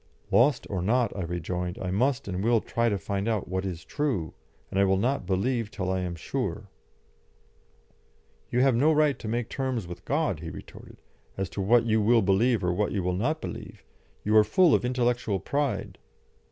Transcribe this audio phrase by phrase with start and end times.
[0.31, 3.85] "Lost or not," I rejoined, "I must and will try to find out what is
[3.85, 4.33] true,
[4.71, 6.71] and I will not believe till I am sure."
[8.49, 11.03] "You have no right to make terms with God," he retorted,
[11.37, 13.83] "as to what you will believe or what you will not believe.
[14.25, 15.99] You are full of intellectual pride."